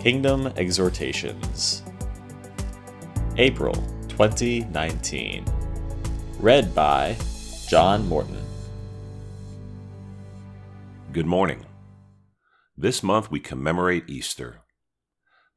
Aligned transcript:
Kingdom 0.00 0.46
Exhortations, 0.56 1.82
April 3.36 3.74
2019. 4.08 5.44
Read 6.38 6.74
by 6.74 7.18
John 7.68 8.08
Morton. 8.08 8.42
Good 11.12 11.26
morning. 11.26 11.66
This 12.78 13.02
month 13.02 13.30
we 13.30 13.40
commemorate 13.40 14.08
Easter. 14.08 14.62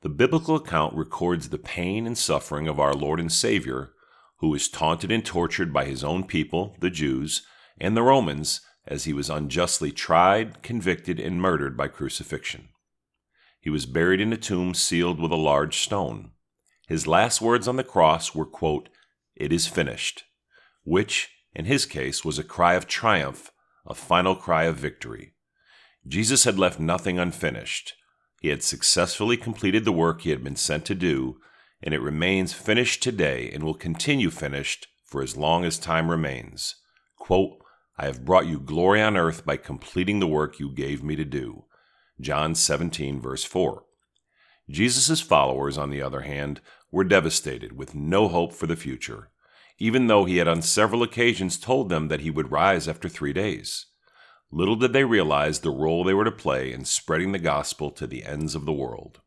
The 0.02 0.10
biblical 0.10 0.58
account 0.58 0.94
records 0.94 1.48
the 1.48 1.58
pain 1.58 2.06
and 2.06 2.18
suffering 2.18 2.68
of 2.68 2.82
our 2.82 2.94
Lord 2.94 3.22
and 3.22 3.32
Savior, 3.32 3.94
who 4.40 4.50
was 4.50 4.68
taunted 4.68 5.10
and 5.10 5.26
tortured 5.26 5.72
by 5.72 5.86
his 5.86 6.04
own 6.04 6.26
people, 6.26 6.76
the 6.82 6.90
Jews, 6.90 7.44
and 7.80 7.96
the 7.96 8.04
Romans, 8.04 8.60
as 8.86 9.06
he 9.06 9.14
was 9.14 9.30
unjustly 9.30 9.94
tried, 9.94 10.62
convicted, 10.62 11.18
and 11.18 11.42
murdered 11.42 11.78
by 11.78 11.88
crucifixion. 11.88 12.68
He 13.64 13.70
was 13.70 13.86
buried 13.86 14.20
in 14.20 14.34
a 14.34 14.38
tomb 14.38 14.74
sealed 14.74 15.22
with 15.22 15.32
a 15.32 15.38
large 15.38 15.78
stone. 15.78 16.32
His 16.86 17.08
last 17.08 17.40
words 17.40 17.66
on 17.66 17.78
the 17.78 17.84
cross 17.86 18.36
were, 18.36 18.46
quote, 18.46 18.90
It 19.38 19.54
is 19.54 19.68
finished, 19.68 20.26
which, 20.84 21.30
in 21.56 21.64
his 21.64 21.86
case, 21.86 22.26
was 22.26 22.38
a 22.38 22.44
cry 22.44 22.74
of 22.74 22.88
triumph, 22.88 23.54
a 23.88 23.96
final 23.96 24.36
cry 24.36 24.66
of 24.66 24.76
victory. 24.76 25.36
Jesus 26.06 26.44
had 26.44 26.60
left 26.60 26.78
nothing 26.78 27.18
unfinished. 27.18 27.94
He 28.42 28.50
had 28.50 28.64
successfully 28.64 29.38
completed 29.38 29.86
the 29.86 29.94
work 29.94 30.24
he 30.24 30.32
had 30.32 30.44
been 30.44 30.58
sent 30.58 30.84
to 30.88 30.94
do, 30.94 31.38
and 31.82 31.94
it 31.94 32.02
remains 32.02 32.52
finished 32.52 33.02
today 33.02 33.50
and 33.54 33.64
will 33.64 33.76
continue 33.76 34.30
finished 34.30 34.88
for 35.06 35.24
as 35.24 35.38
long 35.38 35.64
as 35.64 35.78
time 35.78 36.12
remains. 36.12 36.76
Quote, 37.18 37.60
I 37.98 38.08
have 38.08 38.26
brought 38.26 38.46
you 38.46 38.60
glory 38.60 39.02
on 39.02 39.16
earth 39.16 39.46
by 39.46 39.56
completing 39.56 40.20
the 40.20 40.28
work 40.28 40.60
you 40.60 40.70
gave 40.70 41.02
me 41.02 41.16
to 41.16 41.24
do. 41.24 41.64
John 42.20 42.56
17, 42.56 43.20
verse 43.20 43.44
4. 43.44 43.84
Jesus' 44.70 45.22
followers, 45.22 45.78
on 45.78 45.90
the 45.90 46.02
other 46.02 46.22
hand, 46.22 46.62
were 46.92 47.04
devastated 47.04 47.76
with 47.78 47.96
no 47.96 48.28
hope 48.28 48.54
for 48.54 48.68
the 48.68 48.76
future, 48.76 49.30
even 49.80 50.08
though 50.08 50.26
he 50.26 50.38
had 50.38 50.48
on 50.48 50.62
several 50.62 51.04
occasions 51.04 51.58
told 51.58 51.90
them 51.90 52.08
that 52.08 52.22
he 52.22 52.30
would 52.30 52.52
rise 52.52 52.88
after 52.88 53.10
three 53.10 53.34
days. 53.34 53.88
Little 54.52 54.76
did 54.76 54.94
they 54.94 55.04
realize 55.04 55.60
the 55.60 55.72
role 55.72 56.04
they 56.04 56.14
were 56.14 56.24
to 56.24 56.32
play 56.32 56.72
in 56.72 56.86
spreading 56.86 57.32
the 57.32 57.40
gospel 57.40 57.90
to 57.92 58.06
the 58.06 58.24
ends 58.24 58.54
of 58.54 58.66
the 58.66 58.72
world. 58.72 59.20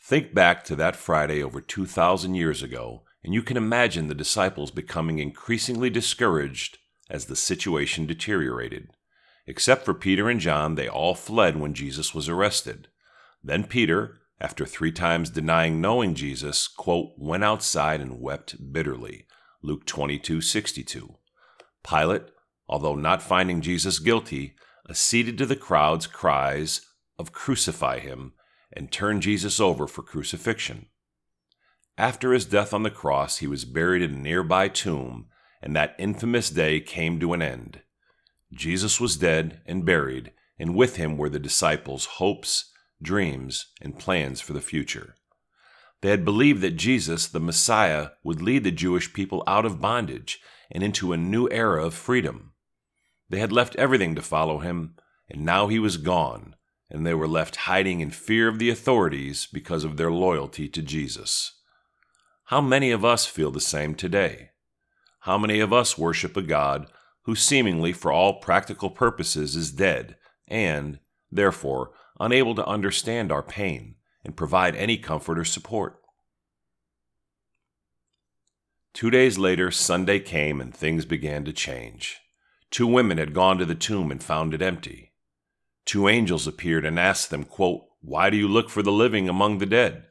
Think 0.00 0.32
back 0.32 0.62
to 0.64 0.76
that 0.76 0.94
Friday 0.94 1.42
over 1.42 1.60
2,000 1.60 2.36
years 2.36 2.62
ago, 2.62 3.02
and 3.24 3.34
you 3.34 3.42
can 3.42 3.56
imagine 3.56 4.06
the 4.06 4.14
disciples 4.14 4.70
becoming 4.70 5.18
increasingly 5.18 5.90
discouraged 5.90 6.78
as 7.10 7.24
the 7.24 7.34
situation 7.34 8.06
deteriorated. 8.06 8.90
Except 9.46 9.84
for 9.84 9.94
Peter 9.94 10.28
and 10.28 10.40
John, 10.40 10.74
they 10.74 10.88
all 10.88 11.14
fled 11.14 11.56
when 11.56 11.74
Jesus 11.74 12.14
was 12.14 12.28
arrested. 12.28 12.88
Then 13.42 13.64
Peter, 13.64 14.18
after 14.40 14.66
three 14.66 14.92
times 14.92 15.30
denying 15.30 15.80
knowing 15.80 16.14
Jesus, 16.14 16.66
quote, 16.66 17.12
went 17.16 17.44
outside 17.44 18.00
and 18.00 18.20
wept 18.20 18.72
bitterly. 18.72 19.26
Luke 19.62 19.86
22:62. 19.86 21.16
Pilate, 21.82 22.24
although 22.68 22.96
not 22.96 23.22
finding 23.22 23.60
Jesus 23.60 23.98
guilty, 24.00 24.56
acceded 24.88 25.38
to 25.38 25.46
the 25.46 25.56
crowd's 25.56 26.06
cries 26.06 26.80
of 27.18 27.32
crucify 27.32 28.00
him 28.00 28.34
and 28.72 28.90
turned 28.90 29.22
Jesus 29.22 29.60
over 29.60 29.86
for 29.86 30.02
crucifixion. 30.02 30.86
After 31.96 32.32
his 32.32 32.44
death 32.44 32.74
on 32.74 32.82
the 32.82 32.90
cross, 32.90 33.38
he 33.38 33.46
was 33.46 33.64
buried 33.64 34.02
in 34.02 34.14
a 34.14 34.18
nearby 34.18 34.68
tomb, 34.68 35.28
and 35.62 35.74
that 35.74 35.96
infamous 35.98 36.50
day 36.50 36.80
came 36.80 37.18
to 37.20 37.32
an 37.32 37.40
end. 37.40 37.80
Jesus 38.52 39.00
was 39.00 39.16
dead 39.16 39.60
and 39.66 39.84
buried, 39.84 40.32
and 40.58 40.74
with 40.74 40.96
him 40.96 41.16
were 41.16 41.28
the 41.28 41.38
disciples' 41.38 42.06
hopes, 42.06 42.72
dreams, 43.02 43.66
and 43.80 43.98
plans 43.98 44.40
for 44.40 44.52
the 44.52 44.60
future. 44.60 45.14
They 46.02 46.10
had 46.10 46.24
believed 46.24 46.60
that 46.62 46.76
Jesus, 46.76 47.26
the 47.26 47.40
Messiah, 47.40 48.10
would 48.22 48.42
lead 48.42 48.64
the 48.64 48.70
Jewish 48.70 49.12
people 49.12 49.42
out 49.46 49.66
of 49.66 49.80
bondage 49.80 50.40
and 50.70 50.82
into 50.82 51.12
a 51.12 51.16
new 51.16 51.48
era 51.50 51.84
of 51.84 51.94
freedom. 51.94 52.52
They 53.28 53.38
had 53.38 53.52
left 53.52 53.76
everything 53.76 54.14
to 54.14 54.22
follow 54.22 54.58
him, 54.58 54.94
and 55.28 55.44
now 55.44 55.68
he 55.68 55.78
was 55.78 55.96
gone, 55.96 56.54
and 56.90 57.06
they 57.06 57.14
were 57.14 57.26
left 57.26 57.56
hiding 57.56 58.00
in 58.00 58.10
fear 58.10 58.46
of 58.48 58.58
the 58.58 58.70
authorities 58.70 59.48
because 59.52 59.84
of 59.84 59.96
their 59.96 60.12
loyalty 60.12 60.68
to 60.68 60.82
Jesus. 60.82 61.52
How 62.44 62.60
many 62.60 62.92
of 62.92 63.04
us 63.04 63.26
feel 63.26 63.50
the 63.50 63.60
same 63.60 63.94
today? 63.94 64.50
How 65.20 65.36
many 65.36 65.58
of 65.58 65.72
us 65.72 65.98
worship 65.98 66.36
a 66.36 66.42
God 66.42 66.86
who 67.26 67.34
seemingly 67.34 67.92
for 67.92 68.12
all 68.12 68.34
practical 68.34 68.88
purposes 68.88 69.56
is 69.56 69.72
dead, 69.72 70.16
and, 70.46 71.00
therefore, 71.30 71.90
unable 72.20 72.54
to 72.54 72.66
understand 72.66 73.32
our 73.32 73.42
pain 73.42 73.96
and 74.24 74.36
provide 74.36 74.76
any 74.76 74.96
comfort 74.96 75.36
or 75.36 75.44
support. 75.44 76.00
Two 78.94 79.10
days 79.10 79.36
later, 79.36 79.72
Sunday 79.72 80.20
came 80.20 80.60
and 80.60 80.72
things 80.72 81.04
began 81.04 81.44
to 81.44 81.52
change. 81.52 82.20
Two 82.70 82.86
women 82.86 83.18
had 83.18 83.34
gone 83.34 83.58
to 83.58 83.64
the 83.64 83.74
tomb 83.74 84.12
and 84.12 84.22
found 84.22 84.54
it 84.54 84.62
empty. 84.62 85.12
Two 85.84 86.08
angels 86.08 86.46
appeared 86.46 86.84
and 86.84 86.98
asked 86.98 87.30
them, 87.30 87.42
quote, 87.42 87.82
Why 88.00 88.30
do 88.30 88.36
you 88.36 88.46
look 88.46 88.70
for 88.70 88.84
the 88.84 88.92
living 88.92 89.28
among 89.28 89.58
the 89.58 89.66
dead? 89.66 90.04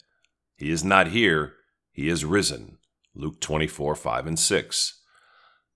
He 0.58 0.70
is 0.70 0.84
not 0.84 1.08
here, 1.08 1.54
he 1.94 2.10
is 2.10 2.26
risen. 2.26 2.78
Luke 3.14 3.40
24, 3.40 3.96
5 3.96 4.28
and 4.28 4.38
6. 4.38 5.02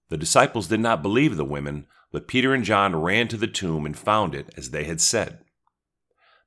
The 0.09 0.18
disciples 0.18 0.68
did 0.68 0.80
not 0.80 1.03
believe 1.03 1.38
the 1.38 1.46
women, 1.46 1.86
but 2.12 2.28
Peter 2.28 2.53
and 2.53 2.64
John 2.64 2.96
ran 2.96 3.28
to 3.30 3.38
the 3.38 3.47
tomb 3.47 3.86
and 3.86 3.97
found 3.97 4.34
it 4.34 4.52
as 4.58 4.72
they 4.72 4.84
had 4.86 5.00
said. 5.00 5.40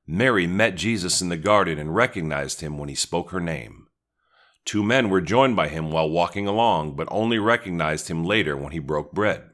Mary 0.05 0.45
met 0.45 0.75
Jesus 0.75 1.21
in 1.21 1.29
the 1.29 1.37
garden 1.37 1.79
and 1.79 1.95
recognized 1.95 2.59
him 2.59 2.77
when 2.77 2.89
he 2.89 2.95
spoke 2.95 3.31
her 3.31 3.39
name. 3.39 3.87
Two 4.65 4.83
men 4.83 5.09
were 5.09 5.21
joined 5.21 5.55
by 5.55 5.69
him 5.69 5.91
while 5.91 6.09
walking 6.09 6.45
along, 6.45 6.95
but 6.95 7.07
only 7.09 7.39
recognized 7.39 8.09
him 8.09 8.23
later 8.23 8.57
when 8.57 8.73
he 8.73 8.79
broke 8.79 9.13
bread. 9.13 9.49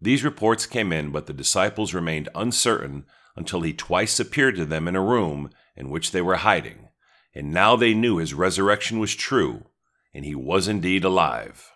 These 0.00 0.24
reports 0.24 0.66
came 0.66 0.92
in, 0.92 1.10
but 1.10 1.26
the 1.26 1.32
disciples 1.32 1.94
remained 1.94 2.28
uncertain 2.34 3.04
until 3.36 3.60
he 3.60 3.72
twice 3.72 4.18
appeared 4.18 4.56
to 4.56 4.64
them 4.64 4.88
in 4.88 4.96
a 4.96 5.02
room 5.02 5.50
in 5.76 5.90
which 5.90 6.10
they 6.10 6.22
were 6.22 6.36
hiding, 6.36 6.88
and 7.34 7.52
now 7.52 7.76
they 7.76 7.94
knew 7.94 8.16
his 8.16 8.34
resurrection 8.34 8.98
was 8.98 9.14
true, 9.14 9.66
and 10.12 10.24
he 10.24 10.34
was 10.34 10.66
indeed 10.66 11.04
alive. 11.04 11.70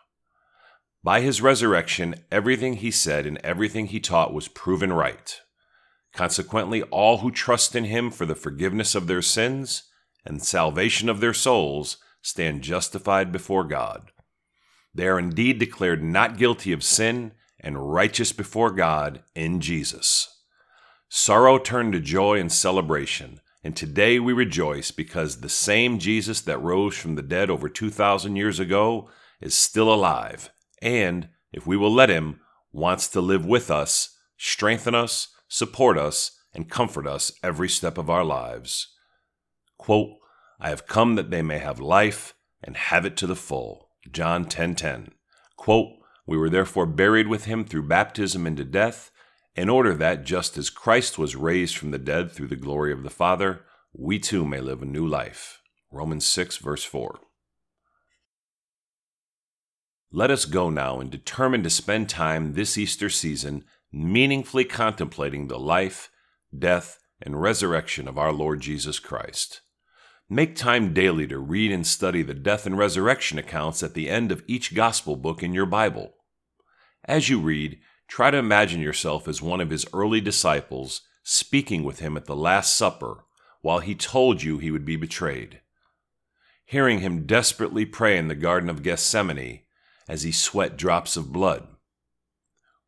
By 1.05 1.21
his 1.21 1.43
resurrection, 1.43 2.15
everything 2.33 2.77
he 2.77 2.91
said 2.91 3.27
and 3.27 3.37
everything 3.45 3.89
he 3.89 4.01
taught 4.01 4.33
was 4.33 4.49
proven 4.49 4.91
right. 4.91 5.39
Consequently, 6.15 6.81
all 6.85 7.19
who 7.19 7.31
trust 7.31 7.77
in 7.77 7.85
him 7.85 8.11
for 8.11 8.25
the 8.25 8.35
forgiveness 8.35 8.95
of 8.95 9.07
their 9.07 9.21
sins 9.21 9.83
and 10.25 10.43
salvation 10.43 11.11
of 11.11 11.21
their 11.21 11.35
souls 11.35 11.99
stand 12.23 12.63
justified 12.63 13.33
before 13.33 13.65
God. 13.65 14.13
They 14.95 15.07
are 15.07 15.19
indeed 15.19 15.59
declared 15.59 16.03
not 16.03 16.39
guilty 16.39 16.73
of 16.73 16.83
sin 16.83 17.33
and 17.61 17.93
righteous 17.93 18.33
before 18.33 18.71
God 18.71 19.23
in 19.35 19.61
Jesus. 19.61 20.43
Sorrow 21.11 21.59
turned 21.59 21.93
to 21.93 22.01
joy 22.01 22.41
and 22.41 22.51
celebration, 22.51 23.43
and 23.63 23.77
today 23.77 24.19
we 24.19 24.33
rejoice 24.33 24.91
because 24.91 25.41
the 25.41 25.51
same 25.51 25.99
Jesus 25.99 26.41
that 26.41 26.63
rose 26.63 26.97
from 26.97 27.15
the 27.15 27.23
dead 27.23 27.51
over 27.51 27.69
2,000 27.69 28.37
years 28.37 28.59
ago 28.59 29.11
is 29.43 29.55
still 29.55 29.93
alive 29.93 30.49
and, 30.85 31.29
if 31.53 31.67
we 31.67 31.77
will 31.77 31.93
let 31.93 32.11
Him, 32.11 32.41
wants 32.71 33.09
to 33.09 33.21
live 33.21 33.45
with 33.45 33.71
us, 33.71 34.17
strengthen 34.37 34.95
us, 34.95 35.29
support 35.49 35.99
us, 35.99 36.39
and 36.53 36.71
comfort 36.71 37.07
us 37.07 37.33
every 37.43 37.69
step 37.69 37.99
of 37.99 38.11
our 38.11 38.25
lives. 38.25 38.93
Quote, 39.79 40.11
I 40.61 40.69
have 40.69 40.87
come 40.87 41.17
that 41.17 41.31
they 41.31 41.43
may 41.43 41.59
have 41.59 41.81
life 41.81 42.35
and 42.63 42.77
have 42.77 43.05
it 43.05 43.17
to 43.19 43.27
the 43.27 43.37
full. 43.37 43.89
John 44.13 44.45
10:10. 44.45 44.49
10, 44.51 44.75
10. 44.77 45.11
Quote, 45.57 45.89
we 46.27 46.37
were 46.37 46.51
therefore 46.51 46.87
buried 46.87 47.29
with 47.29 47.45
him 47.45 47.65
through 47.65 47.89
baptism 47.89 48.47
into 48.47 48.65
death, 48.65 49.11
in 49.57 49.69
order 49.69 49.95
that 49.95 50.25
just 50.25 50.59
as 50.59 50.71
Christ 50.71 51.19
was 51.19 51.37
raised 51.37 51.77
from 51.77 51.91
the 51.91 51.99
dead 51.99 52.33
through 52.33 52.49
the 52.49 52.57
glory 52.57 52.93
of 52.93 53.03
the 53.03 53.11
Father, 53.11 53.65
we 53.93 54.19
too 54.19 54.45
may 54.45 54.61
live 54.61 54.83
a 54.83 54.87
new 54.87 55.07
life. 55.07 55.61
Romans 55.91 56.27
6 56.27 56.57
verse 56.59 56.85
4. 56.85 57.21
Let 60.17 60.31
us 60.31 60.45
go 60.45 60.71
now 60.71 61.01
and 61.01 61.11
determine 61.11 61.65
to 61.65 61.71
spend 61.71 62.09
time 62.09 62.53
this 62.53 62.79
Easter 62.79 63.11
season 63.11 63.65
meaningfully 63.93 64.65
contemplating 64.65 65.49
the 65.49 65.59
life, 65.59 66.09
death, 66.57 67.01
and 67.21 67.43
resurrection 67.43 68.07
of 68.07 68.17
our 68.17 68.33
Lord 68.33 68.61
Jesus 68.61 69.01
Christ. 69.01 69.63
Make 70.31 70.55
time 70.55 70.95
daily 70.95 71.27
to 71.27 71.39
read 71.41 71.73
and 71.73 71.85
study 71.85 72.23
the 72.23 72.33
death 72.33 72.65
and 72.65 72.79
resurrection 72.79 73.41
accounts 73.41 73.83
at 73.83 73.95
the 73.95 74.09
end 74.09 74.31
of 74.31 74.45
each 74.47 74.73
gospel 74.73 75.17
book 75.17 75.43
in 75.43 75.53
your 75.53 75.67
Bible. 75.67 76.15
As 77.07 77.29
you 77.29 77.41
read, 77.41 77.81
try 78.07 78.31
to 78.31 78.39
imagine 78.39 78.81
yourself 78.81 79.27
as 79.27 79.43
one 79.43 79.61
of 79.61 79.71
his 79.71 79.85
early 79.93 80.21
disciples 80.21 81.01
speaking 81.25 81.83
with 81.83 81.99
him 81.99 82.17
at 82.17 82.27
the 82.27 82.37
Last 82.37 82.77
Supper 82.77 83.25
while 83.63 83.81
he 83.81 83.97
told 83.97 84.45
you 84.45 84.59
he 84.59 84.71
would 84.71 84.85
be 84.85 84.95
betrayed. 84.95 85.61
Hearing 86.65 87.01
him 87.01 87.27
desperately 87.27 87.85
pray 87.85 88.17
in 88.17 88.29
the 88.29 88.37
Garden 88.37 88.71
of 88.71 88.85
Gethsemane 88.85 89.64
as 90.09 90.23
he 90.23 90.33
sweat 90.33 90.77
drops 90.77 91.17
of 91.17 91.33
blood. 91.33 91.67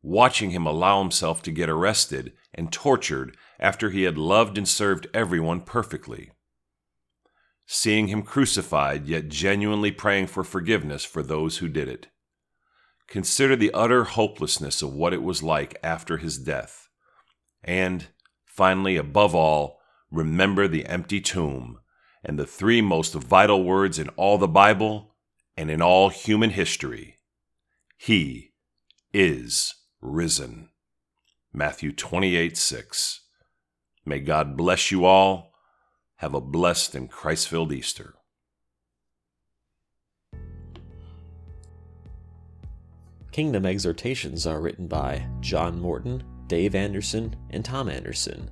watching 0.07 0.51
him 0.51 0.65
allow 0.65 1.01
himself 1.01 1.41
to 1.43 1.51
get 1.51 1.69
arrested 1.69 2.31
and 2.53 2.71
tortured 2.71 3.35
after 3.59 3.89
he 3.89 4.03
had 4.03 4.17
loved 4.17 4.57
and 4.57 4.67
served 4.67 5.07
everyone 5.13 5.61
perfectly. 5.61 6.31
Seeing 7.65 8.07
him 8.07 8.23
crucified, 8.23 9.07
yet 9.07 9.27
genuinely 9.27 9.91
praying 9.91 10.27
for 10.27 10.43
forgiveness 10.43 11.03
for 11.03 11.21
those 11.21 11.57
who 11.57 11.67
did 11.67 11.89
it. 11.89 12.07
Consider 13.07 13.55
the 13.55 13.73
utter 13.73 14.05
hopelessness 14.05 14.81
of 14.81 14.93
what 14.93 15.13
it 15.13 15.21
was 15.21 15.43
like 15.43 15.77
after 15.83 16.17
his 16.17 16.37
death. 16.37 16.87
And, 17.63 18.07
finally, 18.45 18.95
above 18.95 19.35
all, 19.35 19.79
remember 20.09 20.67
the 20.67 20.85
empty 20.85 21.19
tomb 21.19 21.79
and 22.23 22.39
the 22.39 22.45
three 22.45 22.81
most 22.81 23.13
vital 23.13 23.63
words 23.63 23.99
in 23.99 24.07
all 24.09 24.37
the 24.37 24.47
Bible 24.47 25.15
and 25.57 25.71
in 25.71 25.81
all 25.81 26.09
human 26.09 26.51
history 26.51 27.17
He 27.97 28.51
is 29.13 29.75
risen. 30.01 30.69
Matthew 31.51 31.91
28 31.91 32.55
6. 32.55 33.21
May 34.05 34.19
God 34.19 34.55
bless 34.55 34.91
you 34.91 35.05
all. 35.05 35.53
Have 36.17 36.33
a 36.33 36.41
blessed 36.41 36.95
and 36.95 37.09
Christ 37.09 37.47
filled 37.47 37.73
Easter. 37.73 38.15
Kingdom 43.31 43.65
exhortations 43.65 44.47
are 44.47 44.61
written 44.61 44.87
by 44.87 45.27
John 45.41 45.79
Morton, 45.79 46.23
Dave 46.47 46.73
Anderson, 46.73 47.35
and 47.51 47.63
Tom 47.63 47.87
Anderson. 47.89 48.49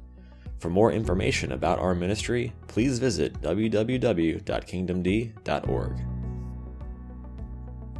For 0.60 0.70
more 0.70 0.92
information 0.92 1.54
about 1.54 1.80
our 1.80 1.96
ministry, 1.96 2.54
please 2.68 3.00
visit 3.00 3.42
www.kingdomd.org. 3.42 6.15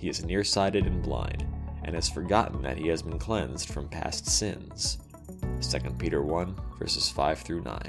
he 0.00 0.08
is 0.08 0.24
nearsighted 0.24 0.86
and 0.86 1.02
blind, 1.02 1.46
and 1.84 1.94
has 1.94 2.08
forgotten 2.08 2.62
that 2.62 2.78
he 2.78 2.88
has 2.88 3.02
been 3.02 3.18
cleansed 3.18 3.68
from 3.68 3.86
past 3.86 4.26
sins. 4.26 4.96
2 5.60 5.78
Peter 5.98 6.22
1, 6.22 6.56
verses 6.78 7.10
5 7.10 7.40
through 7.40 7.60
9. 7.60 7.80